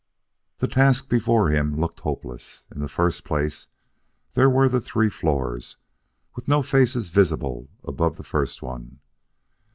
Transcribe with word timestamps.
The 0.57 0.67
task 0.67 1.09
before 1.09 1.49
him 1.49 1.79
looked 1.79 1.99
hopeless. 1.99 2.65
In 2.73 2.81
the 2.81 2.87
first 2.87 3.23
place 3.23 3.67
there 4.33 4.49
were 4.49 4.67
the 4.67 4.81
three 4.81 5.11
floors, 5.11 5.77
with 6.35 6.47
no 6.47 6.63
faces 6.63 7.09
visible 7.09 7.69
above 7.83 8.17
the 8.17 8.23
first 8.23 8.63
one. 8.63 8.97